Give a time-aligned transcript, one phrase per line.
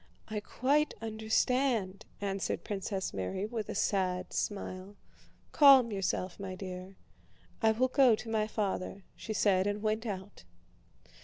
[0.29, 4.95] "I quite understand," answered Princess Mary, with a sad smile.
[5.51, 6.95] "Calm yourself, my dear.
[7.61, 10.43] I will go to my father," she said, and went out.